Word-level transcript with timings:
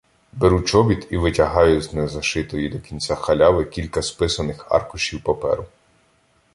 Беру 0.43 0.61
чобіт 0.61 1.07
і 1.11 1.17
витягаю 1.17 1.81
з 1.81 1.93
незашитої 1.93 2.69
до 2.69 2.79
кінця 2.79 3.15
халяви 3.15 3.65
кілька 3.65 4.01
списаних 4.01 4.67
аркушів 4.71 5.23
паперу. 5.23 5.65